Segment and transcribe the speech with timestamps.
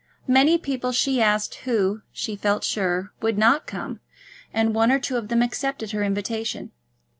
[0.27, 3.99] Many people she asked who, she felt sure, would not come,
[4.51, 6.71] and one or two of them accepted her invitation.